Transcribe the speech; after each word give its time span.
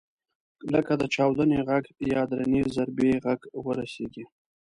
لکه 0.73 0.93
د 1.01 1.03
چاودنې 1.13 1.59
غږ 1.69 1.85
یا 2.13 2.21
درنې 2.31 2.61
ضربې 2.75 3.11
غږ 3.25 3.41
ورسېږي. 3.65 4.25